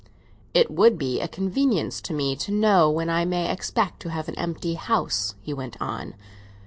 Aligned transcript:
"It 0.55 0.71
would 0.71 0.97
be 0.97 1.21
a 1.21 1.27
convenience 1.27 2.01
to 2.01 2.13
me 2.15 2.35
to 2.37 2.51
know 2.51 2.89
when 2.89 3.07
I 3.07 3.23
may 3.23 3.51
expect 3.51 3.99
to 3.99 4.09
have 4.09 4.27
an 4.27 4.35
empty 4.35 4.73
house," 4.73 5.35
he 5.41 5.53
went 5.53 5.79
on. 5.79 6.15